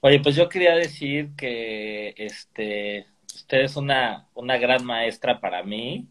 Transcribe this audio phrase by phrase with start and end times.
[0.00, 6.08] Oye, pues yo quería decir que este, usted es una, una gran maestra para mí,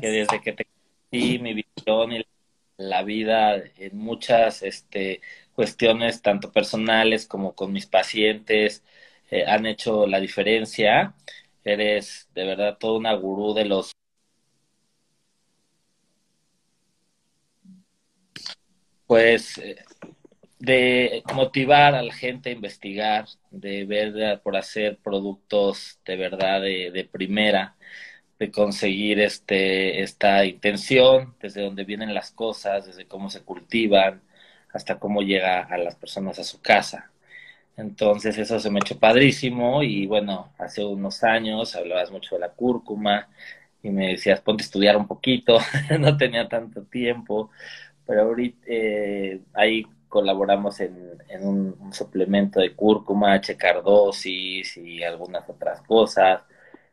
[0.00, 2.26] que desde que te conocí, mi visión y
[2.76, 5.20] la vida en muchas este,
[5.54, 8.82] cuestiones, tanto personales como con mis pacientes,
[9.30, 11.14] eh, han hecho la diferencia.
[11.64, 13.92] Eres de verdad toda una gurú de los
[19.14, 19.76] pues eh,
[20.58, 27.08] de motivar a la gente a investigar, de ver por hacer productos de verdad de,
[27.12, 27.76] primera,
[28.40, 34.20] de conseguir este, esta intención, desde dónde vienen las cosas, desde cómo se cultivan,
[34.72, 37.12] hasta cómo llega a las personas a su casa.
[37.76, 42.48] Entonces eso se me hecho padrísimo y bueno, hace unos años hablabas mucho de la
[42.48, 43.28] cúrcuma
[43.80, 45.58] y me decías ponte a estudiar un poquito,
[46.00, 47.52] no tenía tanto tiempo,
[48.06, 55.80] pero ahorita eh, ahí colaboramos en, un, suplemento de cúrcuma, checar dosis y algunas otras
[55.82, 56.42] cosas,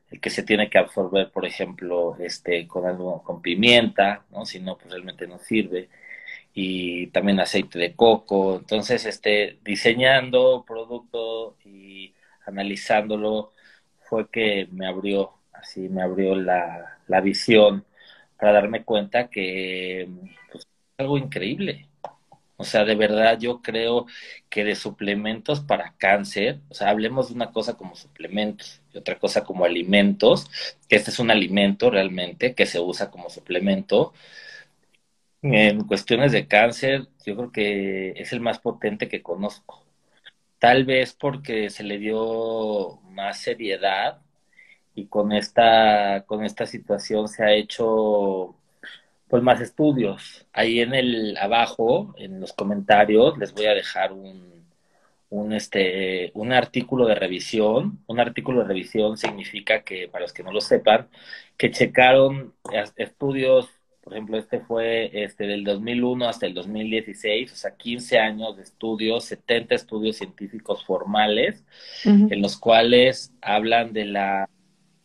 [0.10, 4.46] el que se tiene que absorber, por ejemplo, este, con algo, con pimienta, ¿no?
[4.46, 5.90] Si no, pues realmente no sirve.
[6.54, 8.58] Y también aceite de coco.
[8.58, 12.14] Entonces, este, diseñando producto y
[12.46, 13.54] analizándolo
[14.02, 17.86] fue que me abrió, así me abrió la, la visión
[18.38, 20.10] para darme cuenta que
[20.52, 20.68] pues,
[21.02, 21.88] algo increíble.
[22.58, 24.06] O sea, de verdad yo creo
[24.50, 29.18] que de suplementos para cáncer, o sea, hablemos de una cosa como suplementos y otra
[29.20, 30.48] cosa como alimentos,
[30.88, 34.14] que este es un alimento realmente que se usa como suplemento.
[35.44, 39.84] En cuestiones de cáncer, yo creo que es el más potente que conozco.
[40.60, 44.22] Tal vez porque se le dio más seriedad
[44.96, 48.56] y con esta, con esta situación se ha hecho
[49.32, 50.46] pues más estudios.
[50.52, 54.66] Ahí en el abajo, en los comentarios, les voy a dejar un,
[55.30, 58.04] un, este, un artículo de revisión.
[58.08, 61.08] Un artículo de revisión significa que, para los que no lo sepan,
[61.56, 62.54] que checaron
[62.98, 63.70] estudios,
[64.04, 68.64] por ejemplo, este fue este, del 2001 hasta el 2016, o sea, 15 años de
[68.64, 71.64] estudios, 70 estudios científicos formales,
[72.04, 74.50] en los cuales hablan de la,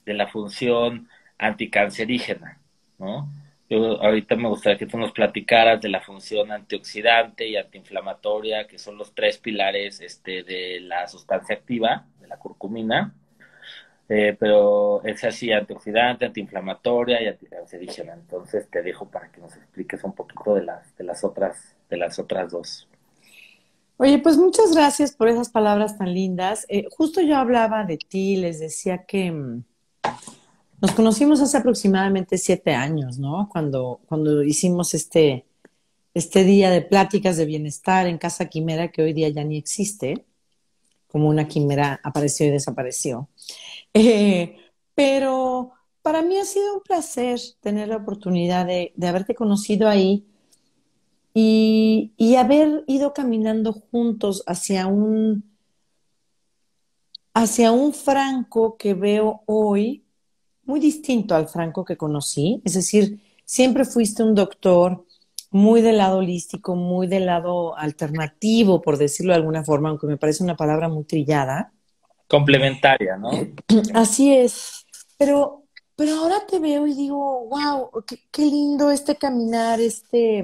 [0.05, 1.09] de la función
[1.39, 2.61] anticancerígena,
[2.99, 3.29] ¿no?
[3.69, 8.79] Yo ahorita me gustaría que tú nos platicaras de la función antioxidante y antiinflamatoria, que
[8.79, 13.13] son los tres pilares este, de la sustancia activa, de la curcumina.
[14.09, 18.15] Eh, pero es así, antioxidante, antiinflamatoria y anticancerígena.
[18.15, 21.97] Entonces te dejo para que nos expliques un poquito de las, de las otras, de
[21.97, 22.89] las otras dos.
[23.97, 26.67] Oye, pues muchas gracias por esas palabras tan lindas.
[26.69, 29.65] Eh, justo yo hablaba de ti, les decía que mm,
[30.81, 33.49] nos conocimos hace aproximadamente siete años, ¿no?
[33.51, 35.47] Cuando, cuando hicimos este,
[36.15, 40.27] este día de pláticas de bienestar en Casa Quimera, que hoy día ya ni existe,
[41.09, 43.29] como una quimera apareció y desapareció.
[43.95, 44.57] Eh,
[44.95, 45.73] pero
[46.03, 50.27] para mí ha sido un placer tener la oportunidad de, de haberte conocido ahí
[51.33, 55.45] y, y, haber ido caminando juntos hacia un,
[57.35, 60.06] hacia un Franco que veo hoy
[60.67, 65.07] muy distinto al Franco que conocí, es decir, siempre fuiste un doctor
[65.51, 70.17] muy del lado holístico, muy del lado alternativo, por decirlo de alguna forma, aunque me
[70.17, 71.73] parece una palabra muy trillada.
[72.29, 73.31] Complementaria, ¿no?
[73.95, 74.87] Así es.
[75.17, 77.91] Pero, pero ahora te veo y digo, wow,
[78.31, 80.43] qué, lindo este caminar, este,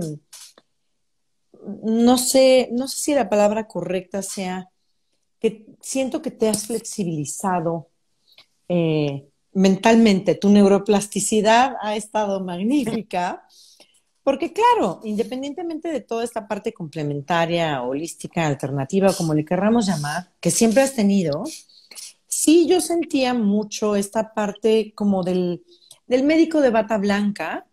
[1.83, 4.71] no sé, no sé si la palabra correcta sea
[5.41, 7.89] que siento que te has flexibilizado,
[8.69, 13.47] eh, mentalmente, tu neuroplasticidad ha estado magnífica,
[14.23, 20.51] porque claro, independientemente de toda esta parte complementaria, holística, alternativa, como le querramos llamar, que
[20.51, 21.45] siempre has tenido,
[22.27, 25.63] sí yo sentía mucho esta parte como del,
[26.07, 27.67] médico de bata blanca,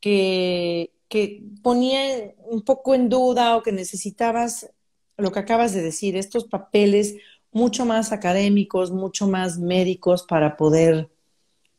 [0.00, 4.70] que, que ponía un poco en duda o que necesitabas
[5.16, 7.16] lo que acabas de decir, estos papeles
[7.56, 11.08] mucho más académicos, mucho más médicos para poder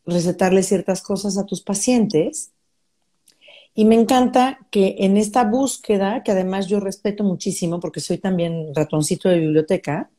[0.08, 2.52] recetarle ciertas cosas a tus pacientes.
[3.76, 8.74] Y me encanta que en esta búsqueda, que además yo respeto muchísimo porque soy también
[8.74, 10.10] ratoncito de biblioteca,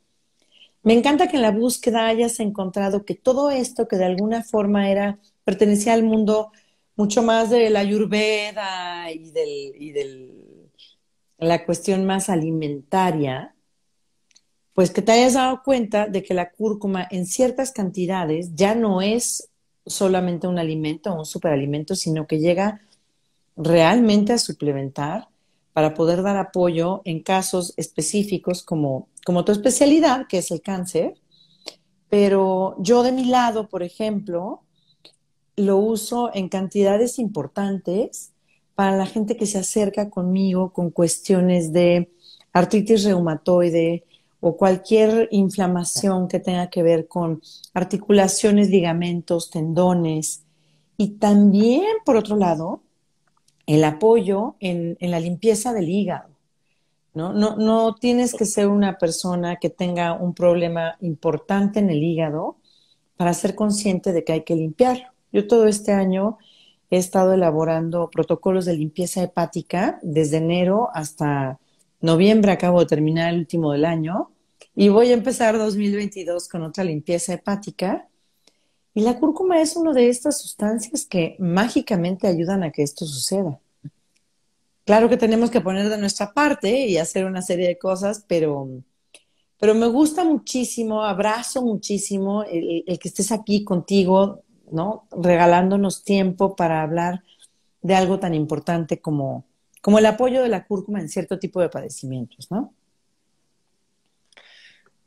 [0.85, 4.89] me encanta que en la búsqueda hayas encontrado que todo esto que de alguna forma
[4.89, 6.53] era, pertenecía al mundo
[6.95, 10.71] mucho más de la ayurveda y de y del,
[11.39, 13.57] la cuestión más alimentaria,
[14.79, 19.03] pues que te hayas dado cuenta de que la cúrcuma en ciertas cantidades ya no
[19.03, 19.51] es
[19.85, 22.81] solamente un alimento o un superalimento, sino que llega
[23.57, 25.27] realmente a suplementar
[25.73, 31.15] para poder dar apoyo en casos específicos como, como tu especialidad, que es el cáncer.
[32.09, 34.63] Pero yo de mi lado, por ejemplo,
[35.57, 38.31] lo uso en cantidades importantes
[38.77, 42.13] para la gente que se acerca conmigo con cuestiones de
[42.53, 44.05] artritis reumatoide
[44.41, 47.43] o cualquier inflamación que tenga que ver con
[47.75, 50.45] articulaciones, ligamentos, tendones.
[50.97, 52.83] Y también, por otro lado,
[53.67, 56.31] el apoyo en, la limpieza del hígado.
[57.15, 57.33] ¿no?
[57.33, 62.57] No, no tienes que ser una persona que tenga un problema importante en el hígado
[63.17, 65.09] para ser consciente de que hay que limpiarlo.
[65.33, 66.39] Yo todo este año
[66.91, 71.59] he estado elaborando protocolos de limpieza hepática desde enero hasta
[72.01, 74.31] noviembre, acabo de terminar el último del año,
[74.75, 78.09] y voy a empezar 2022 con otra limpieza hepática.
[78.95, 83.59] Y la cúrcuma es una de estas sustancias que mágicamente ayudan a que esto suceda.
[84.85, 88.69] Claro que tenemos que poner de nuestra parte y hacer una serie de cosas, pero,
[89.59, 95.07] pero me gusta muchísimo, abrazo muchísimo el, el que estés aquí contigo ¿no?
[95.11, 97.23] Regalándonos tiempo para hablar
[97.83, 99.45] de algo tan importante como,
[99.81, 102.75] como el apoyo de la cúrcuma en cierto tipo de padecimientos, ¿no?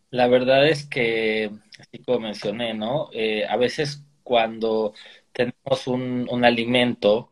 [0.10, 3.10] La verdad es que, así como mencioné, ¿no?
[3.14, 4.94] Eh, a veces cuando
[5.32, 7.32] tenemos un, alimento,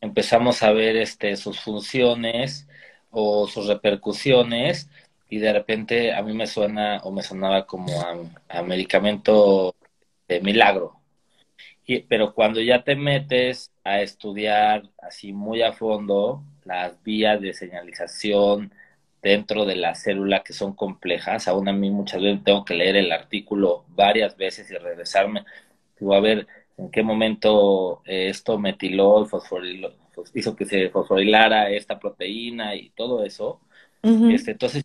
[0.00, 2.68] empezamos a ver este, sus funciones
[3.10, 4.90] o sus repercusiones
[5.28, 7.92] y de repente a mí me suena o me sonaba como
[8.48, 9.74] a medicamento
[10.28, 11.00] de milagro,
[12.08, 18.72] pero cuando ya te metes a estudiar así muy a fondo las vías de señalización
[19.22, 22.96] dentro de la célula que son complejas, aún a mí muchas veces tengo que leer
[22.96, 25.44] el artículo varias veces y regresarme,
[25.98, 29.28] digo, a ver en qué momento eh, esto metiló
[29.64, 29.82] y
[30.34, 33.60] hizo que se fosforilara esta proteína y todo eso.
[34.02, 34.84] este, entonces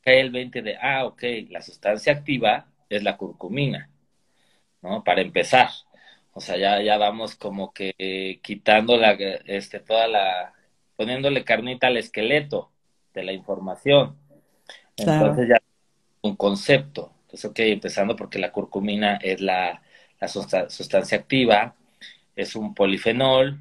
[0.00, 3.90] cae el 20 de, ah, ok, la sustancia activa es la curcumina,
[4.82, 5.02] ¿no?
[5.04, 5.68] Para empezar.
[6.34, 10.54] O sea, ya, ya vamos como que quitando la, este, toda la,
[10.96, 12.70] poniéndole carnita al esqueleto
[13.14, 14.16] de la información.
[14.96, 15.60] Entonces ya
[16.22, 17.12] un concepto.
[17.24, 19.82] Entonces, ok, empezando porque la curcumina es la,
[20.20, 21.74] la sustancia activa,
[22.36, 23.58] es un polifenol,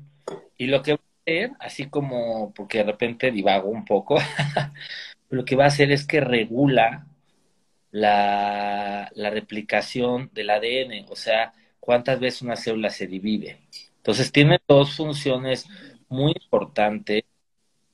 [0.58, 4.18] y lo que va a hacer, así como, porque de repente divago un poco,
[5.30, 7.08] lo que va a hacer es que regula
[7.92, 13.60] la, la replicación del ADN, o sea, cuántas veces una célula se divide.
[13.98, 15.68] Entonces tiene dos funciones
[16.12, 17.24] muy importantes,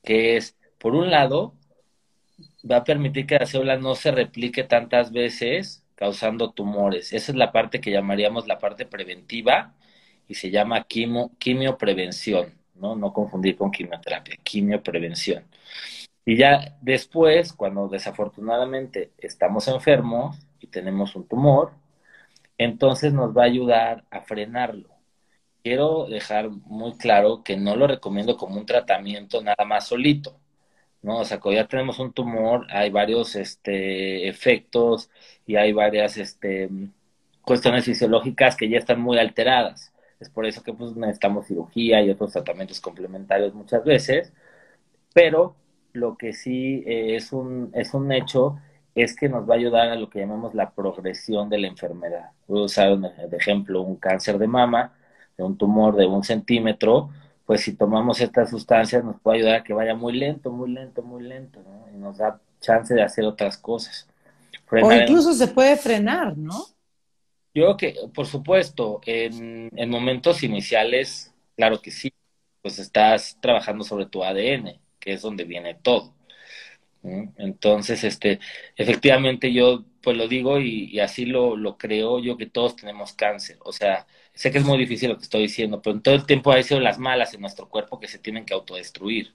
[0.04, 1.54] que es, por un lado,
[2.70, 7.12] va a permitir que la célula no se replique tantas veces causando tumores.
[7.12, 9.74] Esa es la parte que llamaríamos la parte preventiva
[10.28, 12.94] y se llama quimio, quimioprevención, ¿no?
[12.94, 15.44] No confundir con quimioterapia, quimioprevención.
[16.24, 21.72] Y ya después, cuando desafortunadamente estamos enfermos y tenemos un tumor,
[22.58, 24.97] entonces nos va a ayudar a frenarlo.
[25.62, 30.40] Quiero dejar muy claro que no lo recomiendo como un tratamiento nada más solito,
[31.02, 31.18] ¿no?
[31.20, 35.10] O sea, cuando ya tenemos un tumor, hay varios este, efectos
[35.46, 36.70] y hay varias este,
[37.42, 39.92] cuestiones fisiológicas que ya están muy alteradas.
[40.20, 44.32] Es por eso que pues, necesitamos cirugía y otros tratamientos complementarios muchas veces,
[45.14, 45.56] pero
[45.92, 48.58] lo que sí eh, es, un, es un hecho
[48.94, 52.32] es que nos va a ayudar a lo que llamamos la progresión de la enfermedad.
[52.46, 54.92] Voy a usar de ejemplo un cáncer de mama,
[55.38, 57.10] de un tumor de un centímetro,
[57.46, 61.02] pues si tomamos estas sustancias nos puede ayudar a que vaya muy lento, muy lento,
[61.02, 61.86] muy lento, ¿no?
[61.94, 64.08] Y nos da chance de hacer otras cosas.
[64.70, 66.66] o incluso se puede frenar, ¿no?
[67.54, 72.12] Yo creo que, por supuesto, en, en momentos iniciales, claro que sí,
[72.60, 76.12] pues estás trabajando sobre tu ADN, que es donde viene todo.
[77.02, 78.40] Entonces, este,
[78.76, 83.58] efectivamente yo pues lo digo y, así lo, lo, creo yo que todos tenemos cáncer.
[83.60, 84.06] O sea,
[84.38, 86.62] sé que es muy difícil lo que estoy diciendo, pero en todo el tiempo hay
[86.62, 89.34] sido las malas en nuestro cuerpo que se tienen que autodestruir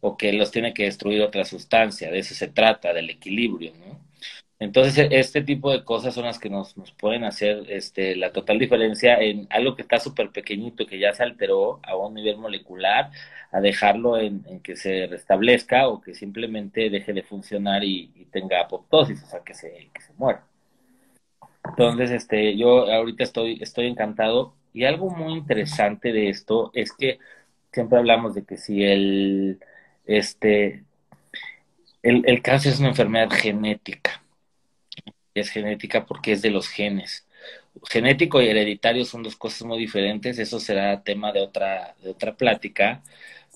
[0.00, 2.10] o que los tiene que destruir otra sustancia.
[2.10, 4.00] De eso se trata, del equilibrio, ¿no?
[4.58, 8.32] Entonces, e, este tipo de cosas son las que nos, nos pueden hacer este, la
[8.32, 12.38] total diferencia en algo que está súper pequeñito, que ya se alteró a un nivel
[12.38, 13.10] molecular,
[13.52, 19.22] a dejarlo en, que se restablezca o que simplemente deje de funcionar y, tenga apoptosis,
[19.24, 20.47] o sea, que se, que se muera.
[21.68, 24.54] Entonces, este, yo ahorita estoy, estoy encantado.
[24.72, 27.18] Y algo muy interesante de esto es que
[27.72, 29.60] siempre hablamos de que si el,
[30.06, 30.84] este,
[32.02, 34.22] el, el cáncer es una enfermedad genética,
[35.34, 37.26] es genética porque es de los genes.
[37.88, 42.34] Genético y hereditario son dos cosas muy diferentes, eso será tema de otra, de otra
[42.36, 43.02] plática,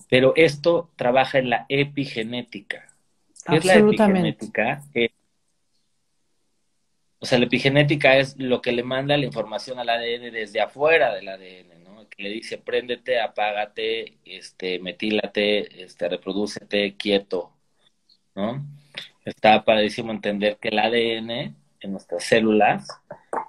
[0.09, 2.87] Pero esto trabaja en la epigenética.
[3.45, 4.81] ¿Qué es la epigenética?
[7.23, 11.15] O sea, la epigenética es lo que le manda la información al ADN desde afuera
[11.15, 12.09] del ADN, ¿no?
[12.09, 17.53] Que le dice, préndete, apágate, este, metílate, este, reprodúcete, quieto,
[18.35, 18.65] ¿no?
[19.23, 22.89] Está paradísimo entender que el ADN en nuestras células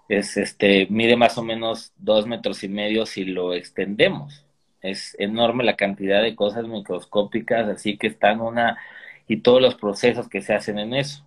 [0.09, 4.45] es, este, mide más o menos dos metros y medio si lo extendemos.
[4.83, 8.79] Es enorme la cantidad de cosas microscópicas, así que están una,
[9.27, 11.25] y todos los procesos que se hacen en eso.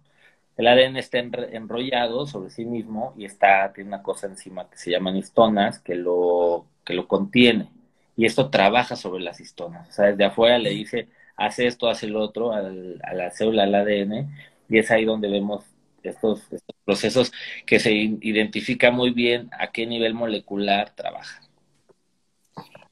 [0.58, 4.92] El ADN está enrollado sobre sí mismo y está, tiene una cosa encima que se
[4.92, 7.70] llaman histonas que lo, que lo contiene.
[8.16, 9.88] Y esto trabaja sobre las histonas.
[9.88, 13.76] O sea, desde afuera le dice, hace esto, hace lo otro a la célula, al
[13.76, 14.30] ADN,
[14.68, 15.64] y es ahí donde vemos
[16.10, 16.42] estos,
[16.86, 17.32] procesos
[17.66, 21.42] que se identifica muy bien a qué nivel molecular trabaja.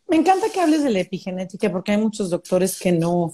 [0.08, 3.32] Me encanta que hables de la epigenética porque hay muchos doctores que no,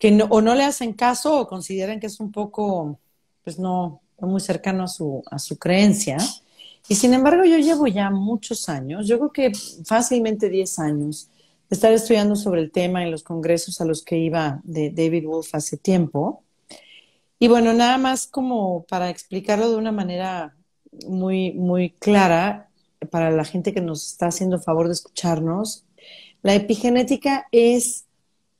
[0.00, 2.98] que no, o no le hacen caso o consideran que es un poco,
[3.44, 6.16] pues no, muy cercano a su, a su creencia.
[6.88, 9.52] Y sin embargo, yo llevo ya muchos años, yo creo que
[9.84, 11.28] fácilmente 10 años,
[11.68, 15.26] de estar estudiando sobre el tema en los congresos a los que iba de David
[15.26, 16.42] Wolf hace tiempo.
[17.38, 20.56] Y bueno, nada más como para explicarlo de una manera
[21.06, 22.70] muy, muy clara
[23.10, 25.84] para la gente que nos está haciendo favor de escucharnos,
[26.42, 28.06] la epigenética es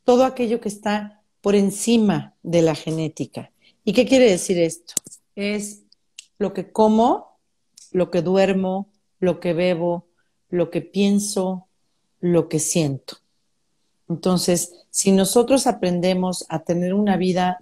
[0.05, 3.51] todo aquello que está por encima de la genética.
[3.85, 4.95] ¿Y qué quiere decir esto?
[5.35, 5.83] Es
[6.39, 7.39] lo que como,
[7.93, 10.07] lo que duermo, lo que bebo,
[10.49, 11.67] lo que pienso,
[12.21, 13.19] lo que siento.
[14.09, 17.59] Entonces, si nosotros aprendemos a tener una vida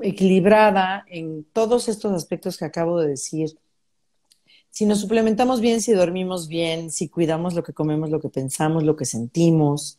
[0.00, 3.58] equilibrada en todos estos aspectos que acabo de decir.
[4.70, 8.82] Si nos suplementamos bien, si dormimos bien, si cuidamos lo que comemos, lo que pensamos,
[8.82, 9.98] lo que sentimos,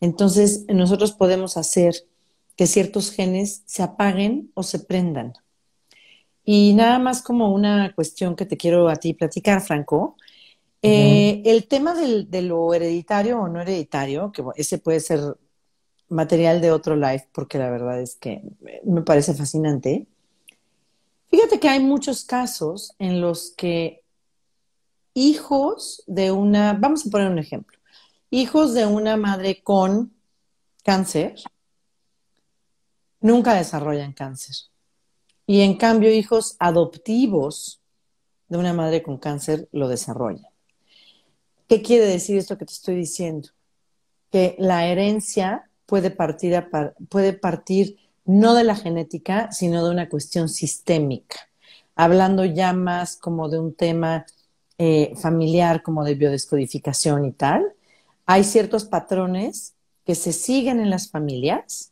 [0.00, 1.94] entonces nosotros podemos hacer
[2.56, 5.32] que ciertos genes se apaguen o se prendan.
[6.44, 10.16] Y nada más como una cuestión que te quiero a ti platicar, Franco.
[10.82, 15.20] Eh, el tema de lo hereditario o no hereditario, que ese puede ser
[16.08, 18.42] material de otro live porque la verdad es que
[18.84, 20.06] me parece fascinante.
[21.28, 24.02] Fíjate que hay muchos casos en los que
[25.14, 27.78] hijos de una, vamos a poner un ejemplo,
[28.30, 30.12] hijos de una madre con
[30.82, 31.36] cáncer
[33.20, 34.56] nunca desarrollan cáncer.
[35.46, 37.80] Y en cambio hijos adoptivos
[38.48, 40.50] de una madre con cáncer lo desarrollan.
[41.68, 43.48] ¿Qué quiere decir esto que te estoy diciendo?
[44.30, 46.66] Que la herencia puede partir,
[48.24, 51.48] no de la genética, sino de una cuestión sistémica,
[51.94, 54.26] hablando ya más como de un tema
[54.78, 57.72] eh, familiar, como de biodescodificación y tal.
[58.26, 59.74] Hay ciertos patrones
[60.04, 61.89] que se siguen en las familias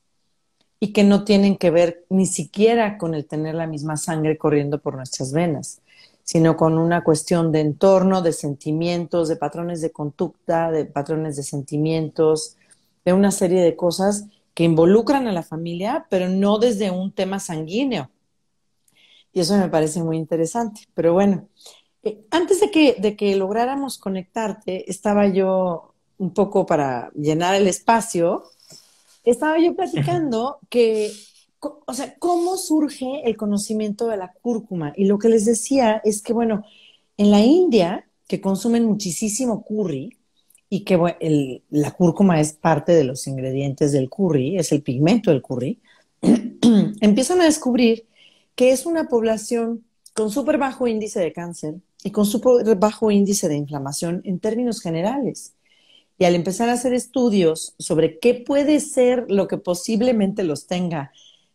[0.80, 4.78] y que no tienen que ver ni siquiera con el tener la misma sangre corriendo
[4.78, 5.80] por nuestras venas,
[6.22, 11.42] sino con una cuestión de entorno, de sentimientos, de patrones de conducta, de patrones de
[11.42, 12.56] sentimientos,
[13.04, 17.40] de una serie de cosas que involucran a la familia, pero no desde un tema
[17.40, 18.10] sanguíneo.
[19.32, 20.82] Y eso me parece muy interesante.
[20.94, 21.48] Pero bueno,
[22.02, 27.68] eh, antes de que, de que lográramos conectarte, estaba yo un poco para llenar el
[27.68, 28.44] espacio,
[29.30, 31.12] estaba yo platicando que,
[31.60, 34.92] o sea, cómo surge el conocimiento de la cúrcuma.
[34.96, 36.64] Y lo que les decía es que, bueno,
[37.16, 40.18] en la India, que consumen muchísimo curry,
[40.70, 45.42] y que la cúrcuma es parte de los ingredientes del curry, es el pigmento del
[45.42, 45.80] curry,
[47.00, 48.06] empiezan a descubrir
[48.54, 53.48] que es una población con súper bajo índice de cáncer y con súper bajo índice
[53.48, 55.54] de inflamación en términos generales.
[56.18, 61.12] Y al empezar a hacer estudios sobre qué puede ser lo que posiblemente los tenga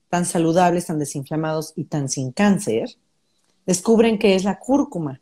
[0.10, 2.98] tan saludables, tan desinflamados y tan sin cáncer,
[3.66, 5.22] descubren que es la cúrcuma.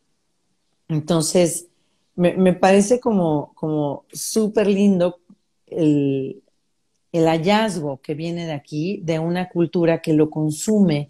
[0.87, 1.67] Entonces,
[2.15, 5.19] me, parece como, como súper lindo
[5.65, 6.43] el,
[7.11, 11.09] el hallazgo que viene de aquí, de una cultura que lo consume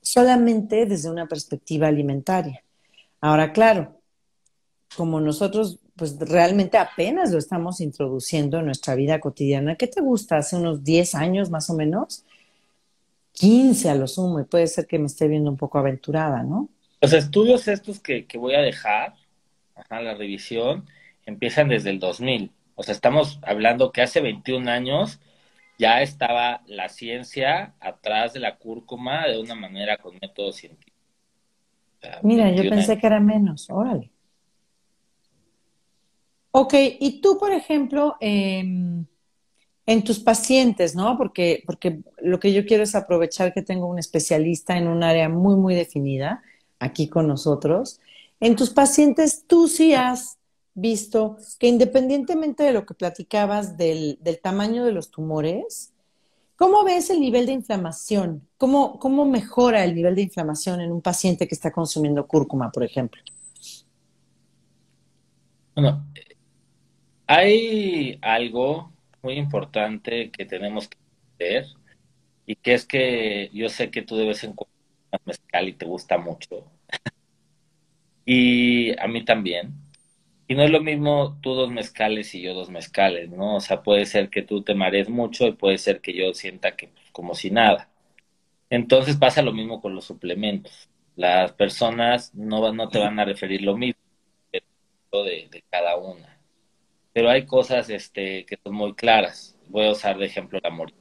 [0.00, 2.62] solamente desde una perspectiva alimentaria.
[3.20, 4.00] Ahora, claro,
[4.96, 10.38] como nosotros pues realmente apenas lo estamos introduciendo en nuestra vida cotidiana, ¿qué te gusta?
[10.38, 12.24] Hace unos 10 años más o menos,
[13.32, 16.70] 15 a lo sumo, y puede ser que me esté viendo un poco aventurada, ¿no?
[17.02, 19.12] Los estudios estos que, que voy a dejar
[19.90, 20.86] la revisión,
[21.26, 22.50] empiezan desde el 2000.
[22.76, 25.20] O sea, estamos hablando que hace 21 años
[25.78, 30.98] ya estaba la ciencia atrás de la cúrcuma de una manera con métodos científicos.
[32.22, 34.10] Mira, yo pensé que era menos, órale.
[36.52, 39.06] Ok, y tú, por ejemplo, em,
[39.86, 41.16] en tus pacientes, ¿no?
[41.16, 45.28] Porque, porque lo que yo quiero es aprovechar que tengo un especialista en un área
[45.28, 46.42] muy, muy definida
[46.78, 48.00] aquí con nosotros.
[48.40, 50.38] En tus pacientes, tú sí has
[50.74, 55.92] visto que independientemente de lo que platicabas del, tamaño de los tumores,
[56.56, 58.46] ¿cómo ves el nivel de inflamación?
[58.56, 62.82] ¿Cómo, ¿Cómo mejora el nivel de inflamación en un paciente que está consumiendo cúrcuma, por
[62.82, 63.20] ejemplo?
[65.74, 66.06] Bueno,
[67.30, 70.96] hay algo muy importante que tenemos que
[71.38, 71.66] ver
[72.46, 74.70] y que es que yo sé que tú debes encontrar
[75.26, 76.66] mezcal y te gusta mucho.
[78.24, 79.74] y a mí también.
[80.48, 83.56] Y no es lo mismo tú dos mezcales y yo dos mezcales, ¿no?
[83.56, 86.76] O sea, puede ser que tú te marees mucho y puede ser que yo sienta
[86.76, 87.90] que pues, como si nada.
[88.70, 90.90] Entonces pasa lo mismo con los suplementos.
[91.16, 94.00] Las personas no, no te van a referir lo mismo
[95.12, 96.29] de, de cada una.
[97.12, 99.58] Pero hay cosas este, que son muy claras.
[99.68, 101.00] Voy a usar de ejemplo la moringa.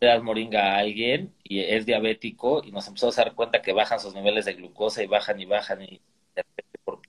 [0.00, 3.72] Le das moringa a alguien y es diabético y nos empezamos a dar cuenta que
[3.72, 6.00] bajan sus niveles de glucosa y bajan y bajan y
[6.34, 7.08] de repente porque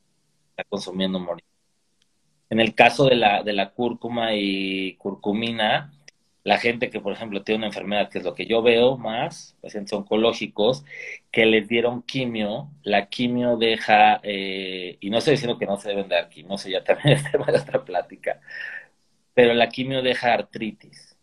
[0.51, 1.49] está consumiendo moringa.
[2.49, 5.91] En el caso de la, de la cúrcuma y curcumina,
[6.45, 9.57] la gente que, por ejemplo, tiene una enfermedad, que es lo que yo veo más,
[9.61, 10.85] pacientes oncológicos,
[11.31, 15.89] que les dieron quimio, la quimio deja, eh, y no estoy diciendo que no se
[15.89, 18.39] deben dar quimio, eso ya también es tema de otra plática,
[19.33, 21.17] pero la quimio deja artritis,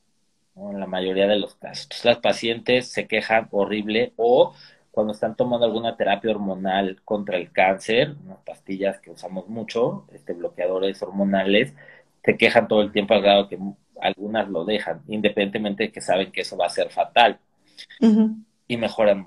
[0.57, 1.85] en la mayoría de los casos.
[1.85, 4.55] Entonces, las pacientes se quejan horrible o
[4.91, 10.35] cuando están tomando alguna terapia hormonal contra el cáncer, unas pastillas que usamos mucho, este,
[10.35, 11.75] bloqueadores hormonales,
[12.25, 13.59] se quejan todo el tiempo al grado que
[14.03, 17.39] algunas lo dejan, independientemente de que saben que eso va a ser fatal.
[18.69, 19.27] Y mejoran,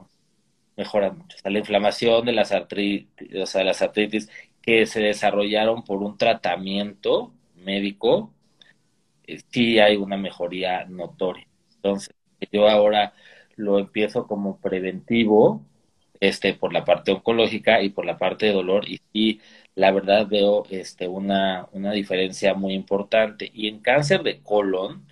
[0.77, 1.38] mejoran mucho.
[1.38, 3.10] O sea, la inflamación de las, artritis,
[3.41, 4.29] o sea, las artritis
[4.62, 8.34] que se desarrollaron por un tratamiento médico,
[9.27, 11.48] eh, sí hay una mejoría notoria.
[11.75, 12.15] Entonces,
[12.51, 13.13] yo ahora
[13.55, 15.61] lo empiezo como preventivo,
[16.27, 19.42] este, por la parte oncológica y por la parte de dolor, y sí
[19.75, 23.51] la verdad veo este, una, una diferencia muy importante.
[23.53, 25.05] Y en cáncer de colon,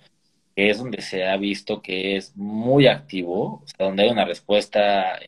[0.56, 4.24] que es donde se ha visto que es muy activo, o sea, donde hay una
[4.24, 5.18] respuesta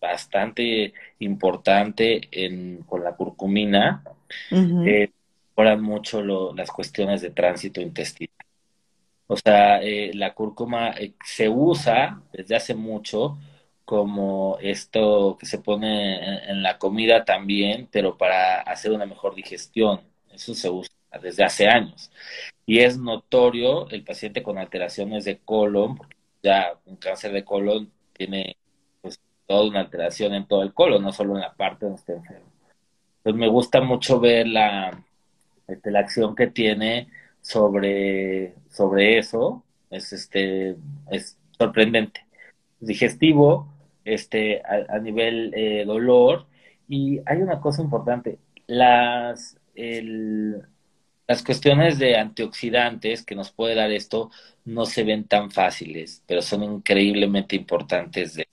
[0.00, 4.02] bastante importante en, con la curcumina,
[4.50, 4.84] uh
[5.78, 6.22] mucho
[6.52, 8.36] las cuestiones de tránsito intestinal.
[9.26, 13.38] O sea, eh, la cúrcuma eh, se usa desde hace mucho
[13.86, 20.00] como esto que se pone en, la comida también, pero para hacer una mejor digestión.
[20.32, 22.10] Eso se usa desde hace años.
[22.66, 27.92] Y es notorio el paciente con alteraciones de colon, porque ya un cáncer de colon
[28.12, 28.56] tiene
[29.00, 32.12] pues toda una alteración en todo el colon, no solo en la parte donde está
[32.14, 32.50] enfermo.
[33.18, 35.00] Entonces me gusta mucho ver la,
[35.68, 37.08] este, la acción que tiene
[37.40, 39.62] sobre, sobre eso.
[39.90, 40.76] Es, este,
[41.10, 42.26] es sorprendente.
[42.80, 43.75] Digestivo,
[44.06, 46.46] este, a, nivel eh, dolor.
[46.88, 49.58] Y hay una cosa importante, las,
[51.26, 54.30] las cuestiones de antioxidantes que nos puede dar esto
[54.64, 58.48] no se ven tan fáciles, pero son increíblemente importantes de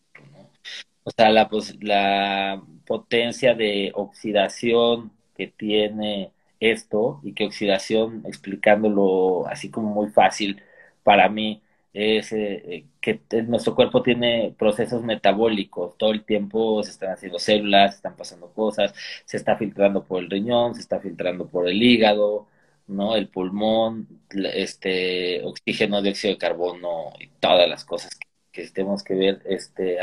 [1.03, 1.49] O sea, la,
[1.81, 10.61] la potencia de oxidación que tiene esto y que oxidación, explicándolo así como muy fácil
[11.03, 11.62] para mí,
[11.93, 17.91] es eh, que nuestro cuerpo tiene procesos metabólicos, todo el tiempo se están haciendo células,
[17.91, 18.93] se están pasando cosas,
[19.25, 22.47] se está filtrando por el riñón, se está filtrando por el hígado,
[22.87, 23.15] ¿no?
[23.15, 29.13] El pulmón, este oxígeno, dióxido de carbono y todas las cosas que, que tenemos que
[29.15, 29.99] ver, este,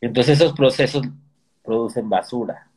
[0.00, 1.02] entonces esos procesos
[1.62, 2.67] producen basura,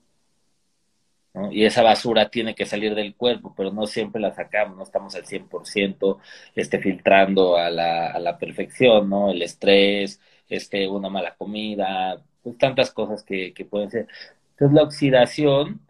[1.52, 5.16] y esa basura tiene que salir del cuerpo, pero no siempre la sacamos, no estamos
[5.16, 6.20] al 100%
[6.56, 9.32] este, filtrando a la, a la perfección, ¿no?
[9.32, 14.08] El estrés, este, una mala comida, pues tantas cosas que, que pueden ser.
[14.52, 15.82] Entonces la oxidación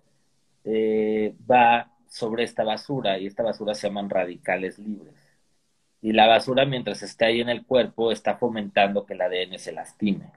[0.64, 5.16] eh, va sobre esta basura y esta basura se llaman radicales libres.
[6.02, 9.72] Y la basura mientras está ahí en el cuerpo está fomentando que el ADN se
[9.72, 10.32] lastime.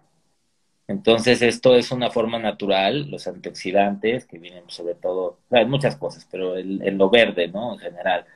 [0.87, 6.27] Entonces, esto es una forma natural, los antioxidantes, que vienen sobre todo, hay muchas cosas,
[6.31, 7.73] pero en, lo verde, ¿no?
[7.75, 8.27] En general,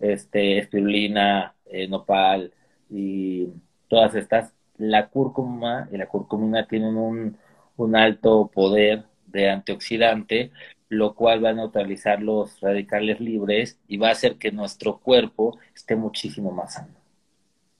[0.00, 2.52] este, espirulina, eh, nopal
[2.90, 3.48] y
[3.88, 7.36] todas estas, la cúrcuma y la curcumina tienen un,
[7.76, 10.52] un alto poder de antioxidante,
[10.88, 15.58] lo cual va a neutralizar los radicales libres y va a hacer que nuestro cuerpo
[15.74, 17.07] esté muchísimo más sano.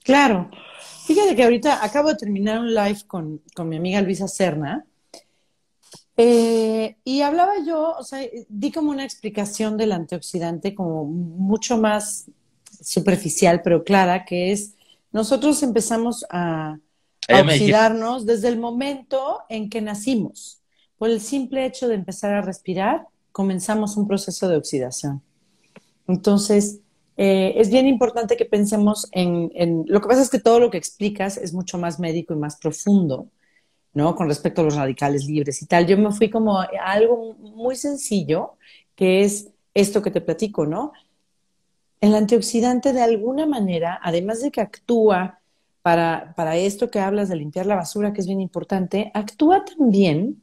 [0.03, 0.49] Claro.
[1.05, 4.85] Fíjate que ahorita acabo de terminar un live con, mi amiga Luisa Serna.
[6.15, 12.25] Eh, y hablaba yo, o sea, di como una explicación del antioxidante como mucho más
[12.81, 14.75] superficial pero clara, que es
[15.11, 16.77] nosotros empezamos a,
[17.27, 20.61] a oxidarnos desde el momento en que nacimos.
[20.97, 25.21] Por el simple hecho de empezar a respirar, comenzamos un proceso de oxidación.
[26.07, 26.81] Entonces,
[27.21, 30.77] eh, es bien importante que pensemos en, Lo que pasa es que todo lo que
[30.77, 33.27] explicas es mucho más médico y más profundo,
[33.93, 34.15] ¿no?
[34.15, 35.85] Con respecto a los radicales libres y tal.
[35.85, 38.53] Yo me fui como a algo muy sencillo,
[38.95, 40.93] que es esto que te platico, ¿no?
[41.99, 45.41] El antioxidante de alguna manera, además de que actúa
[45.81, 50.41] para, para esto que hablas de limpiar la basura, que es bien importante, actúa también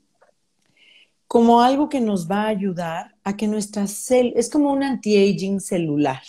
[1.27, 5.61] como algo que nos va a ayudar a que nuestra cel es como un anti-aging
[5.61, 6.21] celular.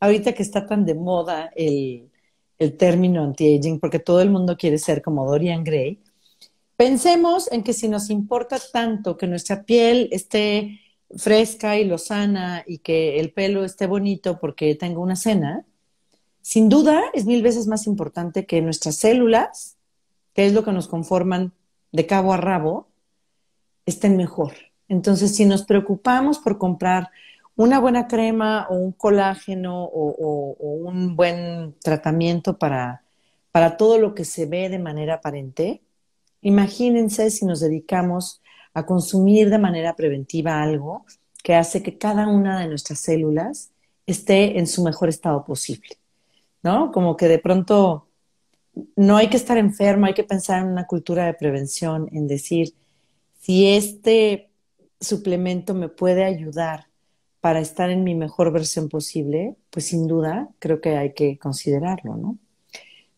[0.00, 2.10] Ahorita que está tan de moda el,
[2.58, 6.00] el término anti-aging, porque todo el mundo quiere ser como Dorian Gray,
[6.76, 10.80] pensemos en que si nos importa tanto que nuestra piel esté
[11.16, 15.64] fresca y lozana y que el pelo esté bonito porque tengo una cena,
[16.42, 19.76] sin duda es mil veces más importante que nuestras células,
[20.34, 21.52] que es lo que nos conforman
[21.92, 22.88] de cabo a rabo,
[23.86, 24.52] estén mejor.
[24.88, 27.10] Entonces, si nos preocupamos por comprar
[27.56, 33.04] una buena crema o un colágeno o, un buen tratamiento para,
[33.52, 35.82] para todo lo que se ve de manera aparente,
[36.40, 38.42] imagínense si nos dedicamos
[38.74, 41.04] a consumir de manera preventiva algo
[41.42, 43.70] que hace que cada una de nuestras células
[44.06, 45.96] esté en su mejor estado posible,
[46.62, 46.90] ¿no?
[46.90, 48.08] Como que de pronto
[48.96, 52.74] no hay que estar enfermo, hay que pensar en una cultura de prevención, en decir,
[53.40, 54.50] si este
[55.00, 56.86] suplemento me puede ayudar
[57.44, 62.16] para estar en mi mejor versión posible, pues sin duda creo que hay que considerarlo,
[62.16, 62.38] ¿no?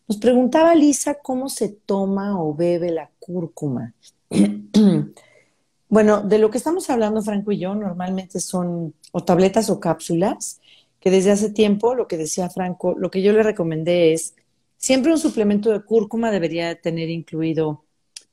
[0.05, 3.93] Nos preguntaba Lisa cómo se toma o bebe la cúrcuma.
[5.87, 10.59] bueno, de lo que estamos hablando Franco y yo normalmente son o tabletas o cápsulas,
[10.99, 14.35] que desde hace tiempo, lo que decía Franco, lo que yo le recomendé es,
[14.75, 17.85] siempre un suplemento de cúrcuma debería tener incluido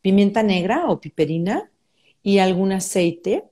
[0.02, 1.70] pimienta negra o piperina,
[2.20, 3.44] y algún aceite,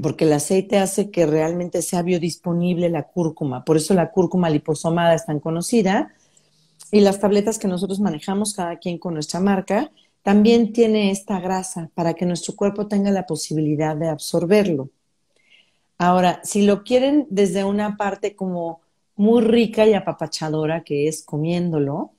[0.00, 3.64] porque el aceite hace que realmente sea biodisponible la cúrcuma.
[3.64, 6.14] Por eso la cúrcuma liposomada es tan conocida.
[6.92, 9.90] Y las tabletas que nosotros manejamos, cada quien con nuestra marca,
[10.22, 14.90] también tiene esta grasa para que nuestro cuerpo tenga la posibilidad de absorberlo.
[15.98, 18.80] Ahora, si lo quieren desde una parte como
[19.16, 22.10] muy rica y apapachadora, que es comiéndolo,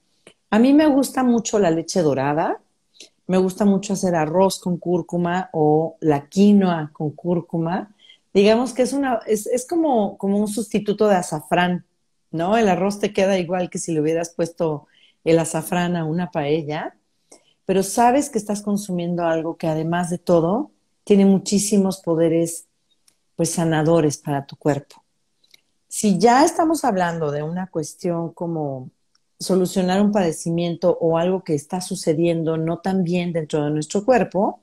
[0.49, 2.59] a mí me gusta mucho la leche dorada,
[3.27, 7.93] me gusta mucho hacer arroz con cúrcuma o la quinoa con cúrcuma.
[8.33, 11.85] Digamos que es, una, es, es como, como un sustituto de azafrán,
[12.31, 12.57] ¿no?
[12.57, 14.87] El arroz te queda igual que si le hubieras puesto
[15.23, 16.95] el azafrán a una paella,
[17.65, 20.71] pero sabes que estás consumiendo algo que además de todo
[21.03, 22.67] tiene muchísimos poderes
[23.35, 25.03] pues sanadores para tu cuerpo.
[25.87, 28.89] Si ya estamos hablando de una cuestión como
[29.39, 34.61] solucionar un padecimiento o algo que está sucediendo no tan bien dentro de nuestro cuerpo,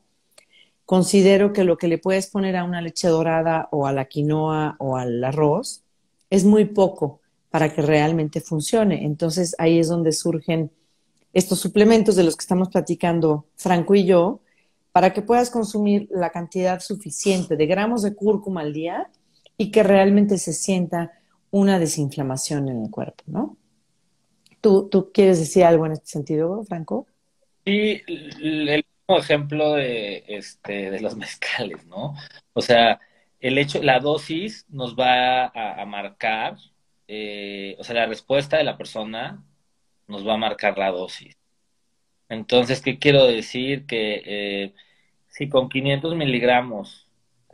[0.84, 4.76] considero que lo que le puedes poner a una leche dorada o a la quinoa
[4.78, 5.82] o al arroz
[6.30, 9.04] es muy poco para que realmente funcione.
[9.04, 10.70] Entonces ahí es donde surgen
[11.32, 14.40] estos suplementos de los que estamos platicando Franco y yo,
[14.92, 19.10] para que puedas consumir la cantidad suficiente de gramos de cúrcuma al día
[19.56, 21.12] y que realmente se sienta
[21.50, 23.56] una desinflamación en el cuerpo, ¿no?
[24.64, 27.06] ¿Tú, quieres decir algo en este sentido, Franco?
[27.66, 32.14] Sí, el mismo ejemplo de, este, de los mezcales, ¿no?
[32.54, 32.98] O sea,
[33.40, 36.56] el hecho, la dosis nos va a, marcar,
[37.08, 39.44] eh, o sea, la respuesta de la persona
[40.08, 41.36] nos va a marcar la dosis.
[42.30, 43.84] Entonces, ¿qué quiero decir?
[43.84, 44.74] Que eh,
[45.28, 47.06] si con 500 miligramos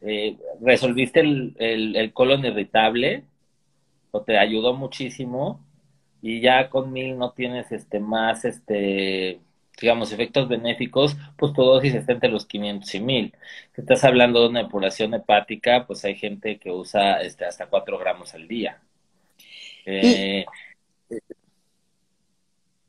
[0.03, 3.25] eh, resolviste el, el colon irritable,
[4.13, 5.67] o te ayudó muchísimo,
[6.23, 9.41] y ya con mil no tienes este más este
[9.81, 13.35] digamos efectos benéficos, pues tu dosis está entre los 500 y 1000.
[13.75, 17.99] Si estás hablando de una depuración hepática, pues hay gente que usa este hasta 4
[17.99, 18.81] gramos al día.
[19.87, 20.45] Eh,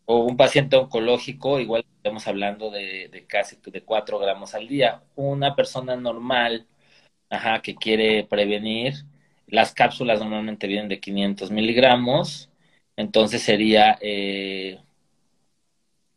[0.05, 5.01] o un paciente oncológico, igual estamos hablando de, de, casi de 4 gramos al día.
[5.15, 6.67] Una persona normal,
[7.29, 9.05] ajá, que quiere prevenir,
[9.47, 12.50] las cápsulas normalmente vienen de 500 miligramos,
[13.01, 14.79] entonces sería eh,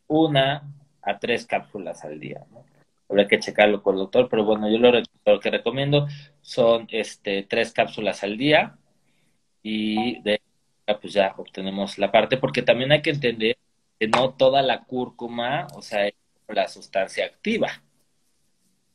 [0.07, 0.70] una
[1.03, 2.44] a tres cápsulas al día.
[2.53, 2.64] ¿no?
[3.09, 6.07] Habría que checarlo con el doctor, pero bueno, yo lo, que recomiendo
[6.42, 8.77] son este, tres cápsulas al día
[9.62, 10.40] y de
[11.01, 13.57] pues ya obtenemos la parte, porque también hay que entender
[13.99, 16.14] que no toda la cúrcuma, o sea, es
[16.49, 17.83] la sustancia activa.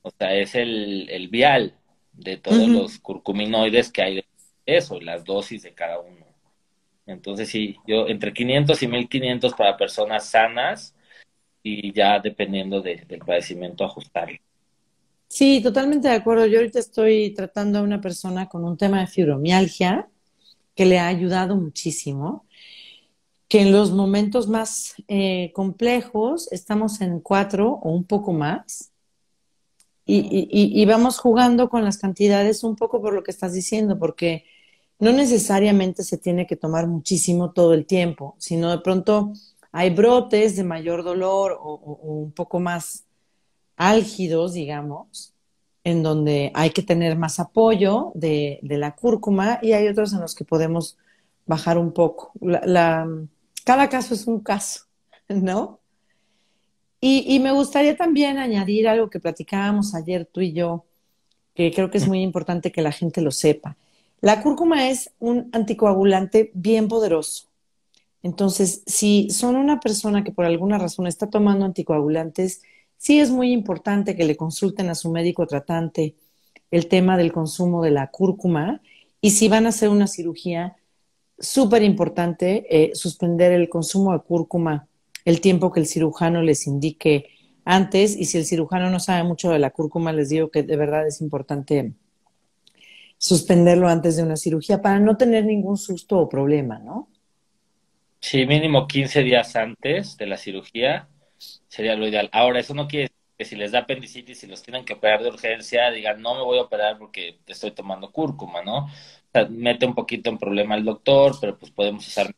[0.03, 1.75] O sea, es el, vial
[2.13, 4.25] de todos los curcuminoides que hay de
[4.67, 6.18] eso, las dosis de cada uno.
[7.09, 10.95] Entonces sí, yo entre 500 y 1500 para personas sanas
[11.63, 14.37] y ya dependiendo del padecimiento ajustarlo.
[15.27, 16.45] Sí, totalmente de acuerdo.
[16.45, 20.07] Yo ahorita estoy tratando a una persona con un tema de fibromialgia
[20.75, 22.45] que le ha ayudado muchísimo,
[23.47, 28.91] que en los momentos más eh, complejos estamos en cuatro o un poco más
[30.05, 34.45] y, y vamos jugando con las cantidades un poco por lo que estás diciendo, porque
[34.99, 39.33] no necesariamente se tiene que tomar muchísimo todo el tiempo, sino de pronto
[39.71, 43.05] hay brotes de mayor dolor o, un poco más
[43.77, 45.33] álgidos, digamos,
[45.83, 50.35] en donde hay que tener más apoyo de, la cúrcuma y hay otros en los
[50.35, 50.97] que podemos
[51.45, 52.33] bajar un poco.
[53.63, 54.81] cada caso es un caso,
[55.29, 55.79] ¿no?
[57.01, 60.83] Y, me gustaría también añadir algo que platicábamos ayer tú y yo,
[61.55, 63.77] que creo que es muy importante que la gente lo sepa.
[64.21, 67.47] La cúrcuma es un anticoagulante bien poderoso.
[68.21, 72.61] Entonces, si son una persona que por alguna razón está tomando anticoagulantes,
[72.97, 76.15] sí es muy importante que le consulten a su médico tratante
[76.69, 78.81] el tema del consumo de la cúrcuma
[79.21, 80.75] y si van a hacer una cirugía,
[81.39, 84.87] súper importante eh, suspender el consumo de cúrcuma
[85.25, 87.29] el tiempo que el cirujano les indique
[87.65, 90.75] antes y si el cirujano no sabe mucho de la cúrcuma, les digo que de
[90.75, 91.93] verdad es importante
[93.19, 97.09] suspenderlo antes de una cirugía para no tener ningún susto o problema, ¿no?
[98.21, 101.09] Sí, mínimo 15 días antes de la cirugía
[101.67, 102.29] sería lo ideal.
[102.31, 105.21] Ahora, eso no quiere decir que si les da apendicitis y los tienen que operar
[105.21, 108.85] de urgencia, digan, no me voy a operar porque estoy tomando cúrcuma, ¿no?
[108.85, 108.89] O
[109.33, 112.33] sea, mete un poquito en problema el doctor, pero pues podemos usar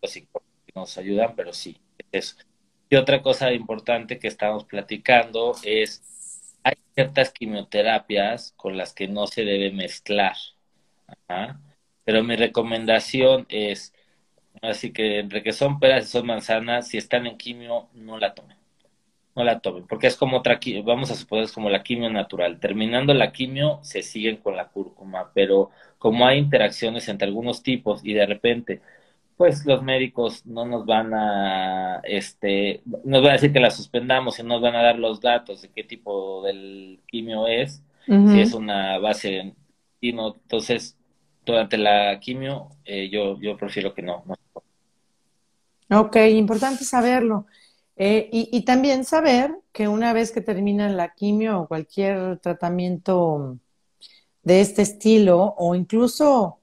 [0.00, 0.26] que
[0.74, 1.76] nos ayudan, pero sí,
[2.10, 2.36] eso.
[2.88, 6.02] Y otra cosa importante que estamos platicando es
[6.64, 10.34] hay ciertas quimioterapias con las que no se debe mezclar.
[12.04, 13.94] Pero mi recomendación es,
[14.62, 18.34] así que entre que son peras y son manzanas, si están en quimio, no la
[18.34, 18.56] tomen.
[19.34, 22.60] No la tomen, porque es como otra, vamos a suponer, es como la quimio natural.
[22.60, 28.04] Terminando la quimio, se siguen con la cúrcuma, pero como hay interacciones entre algunos tipos
[28.04, 28.82] y de repente
[29.36, 34.38] pues los médicos no nos van a, este, nos van a decir que la suspendamos
[34.38, 38.52] y nos van a dar los datos de qué tipo del quimio es, si es
[38.52, 39.54] una base
[40.02, 40.96] no entonces
[41.46, 44.24] durante la quimio eh, yo, yo prefiero que no,
[45.90, 47.46] Ok, importante saberlo.
[47.96, 53.58] Eh, y, y, también saber que una vez que termina la quimio o cualquier tratamiento
[54.42, 56.61] de este estilo, o incluso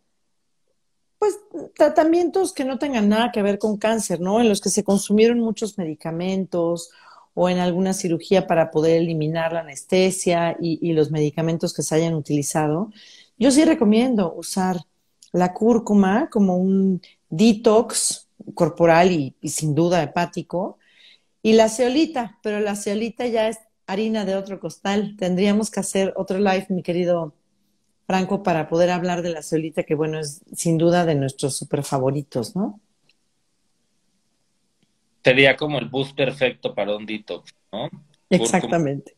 [1.19, 1.37] pues
[1.75, 4.39] tratamientos que no tengan nada que ver con cáncer, ¿no?
[4.39, 6.89] En los que se consumieron muchos medicamentos
[7.33, 12.15] o en alguna cirugía para poder eliminar la anestesia y, los medicamentos que se hayan
[12.15, 12.91] utilizado.
[13.37, 14.77] Yo sí recomiendo usar
[15.31, 20.79] la cúrcuma como un detox corporal y, y sin duda hepático
[21.41, 25.15] y la ceolita, pero la ceolita ya es harina de otro costal.
[25.17, 27.33] Tendríamos que hacer otro live, mi querido
[28.09, 31.83] Franco, para poder hablar de la ceolita, que bueno, es sin duda de nuestros super
[31.83, 32.79] favoritos, ¿no?
[35.23, 37.87] Sería como el bus perfecto para un detox, ¿no?
[38.31, 39.15] Exactamente.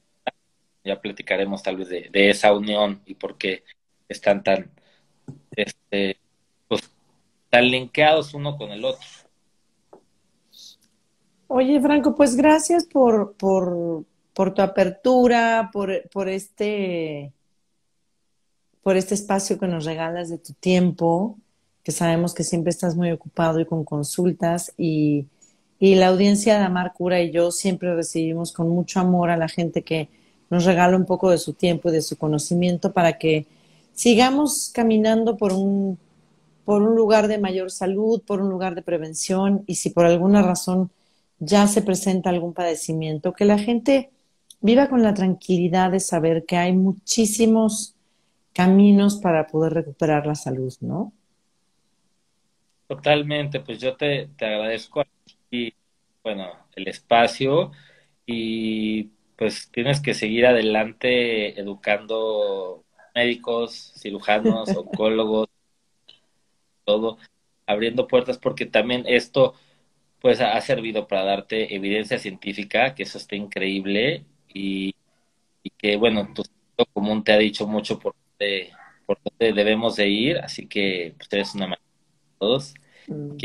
[0.83, 3.63] Ya platicaremos tal vez de, esa unión y por qué
[4.09, 4.69] están tan,
[5.55, 6.17] este,
[6.67, 6.81] pues,
[7.49, 9.07] tan linkeados uno con el otro.
[11.47, 17.31] Oye, Franco, pues gracias por, por, por tu apertura, por, por este
[18.83, 21.37] por este espacio que nos regalas de tu tiempo,
[21.83, 25.27] que sabemos que siempre estás muy ocupado y con consultas y,
[25.79, 29.81] la audiencia de Amar Cura y yo siempre recibimos con mucho amor a la gente
[29.81, 30.09] que
[30.51, 33.47] nos regala un poco de su tiempo y de su conocimiento para que
[33.93, 35.97] sigamos caminando por un,
[36.65, 40.43] por un lugar de mayor salud, por un lugar de prevención y si por alguna
[40.43, 40.91] razón
[41.39, 44.11] ya se presenta algún padecimiento, que la gente
[44.61, 47.95] viva con la tranquilidad de saber que hay muchísimos
[48.53, 51.13] caminos para poder recuperar la salud, ¿no?
[52.87, 55.03] Totalmente, pues yo te, te agradezco
[55.49, 55.73] y
[56.23, 57.71] bueno, el espacio
[58.25, 59.05] y
[59.37, 62.83] pues tienes que seguir adelante educando
[63.15, 65.49] médicos, cirujanos, oncólogos,
[66.83, 67.17] todo,
[67.65, 69.53] abriendo puertas porque también esto
[70.21, 74.95] pues ha servido para darte evidencia científica, que eso está increíble y,
[75.63, 76.43] y que bueno, tu
[76.93, 78.15] común te ha dicho mucho por
[79.05, 81.77] por dónde debemos de ir, así que pues, eres una
[82.39, 82.73] todos.
[83.07, 83.37] Mm.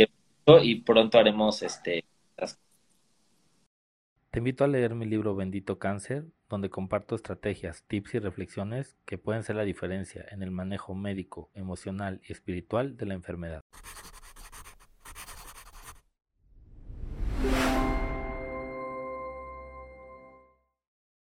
[0.62, 2.04] y pronto haremos este
[4.36, 9.16] te invito a leer mi libro Bendito Cáncer, donde comparto estrategias, tips y reflexiones que
[9.16, 13.62] pueden ser la diferencia en el manejo médico, emocional y espiritual de la enfermedad.